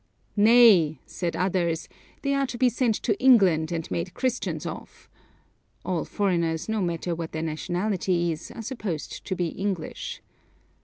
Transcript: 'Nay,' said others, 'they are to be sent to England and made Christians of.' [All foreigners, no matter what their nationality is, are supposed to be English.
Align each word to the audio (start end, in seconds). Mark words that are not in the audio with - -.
'Nay,' 0.35 0.97
said 1.05 1.35
others, 1.35 1.87
'they 2.23 2.33
are 2.33 2.47
to 2.47 2.57
be 2.57 2.69
sent 2.69 2.95
to 3.03 3.15
England 3.21 3.71
and 3.71 3.91
made 3.91 4.15
Christians 4.15 4.65
of.' 4.65 5.07
[All 5.85 6.05
foreigners, 6.05 6.67
no 6.67 6.81
matter 6.81 7.13
what 7.13 7.33
their 7.33 7.43
nationality 7.43 8.31
is, 8.31 8.49
are 8.49 8.63
supposed 8.63 9.23
to 9.25 9.35
be 9.35 9.49
English. 9.49 10.23